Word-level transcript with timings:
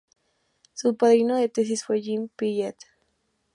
Su 0.73 0.95
padrino 0.95 1.35
de 1.37 1.47
tesis 1.47 1.83
fue 1.85 2.01
Jean 2.01 2.27
Piaget. 2.35 2.75